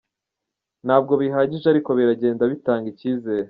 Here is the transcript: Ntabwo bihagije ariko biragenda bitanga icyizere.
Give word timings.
Ntabwo 0.85 1.13
bihagije 1.21 1.65
ariko 1.69 1.89
biragenda 1.97 2.43
bitanga 2.51 2.85
icyizere. 2.93 3.39